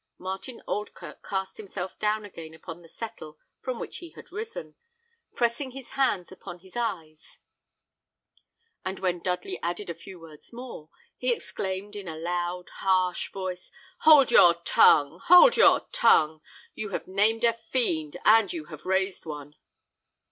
Martin 0.17 0.63
Oldkirk 0.67 1.21
cast 1.21 1.57
himself 1.57 1.99
down 1.99 2.25
again 2.25 2.55
upon 2.55 2.81
the 2.81 2.87
settle 2.89 3.37
from 3.59 3.77
which 3.77 3.97
he 3.97 4.09
had 4.09 4.31
risen, 4.31 4.73
pressing 5.35 5.69
his 5.69 5.91
hands 5.91 6.31
upon 6.31 6.57
his 6.57 6.75
eyes; 6.75 7.37
and 8.83 8.97
when 8.97 9.19
Dudley 9.21 9.59
added 9.61 9.91
a 9.91 9.93
few 9.93 10.19
words 10.19 10.51
more, 10.51 10.89
he 11.17 11.31
exclaimed, 11.31 11.95
in 11.95 12.07
a 12.07 12.17
loud, 12.17 12.67
harsh 12.77 13.31
voice, 13.31 13.69
"Hold 13.99 14.31
your 14.31 14.55
tongue, 14.63 15.19
hold 15.25 15.55
your 15.55 15.81
tongue! 15.91 16.41
you 16.73 16.89
have 16.89 17.07
named 17.07 17.43
a 17.43 17.53
fiend, 17.69 18.17
and 18.25 18.51
you 18.51 18.65
have 18.73 18.87
raised 18.87 19.27
one!" 19.27 19.53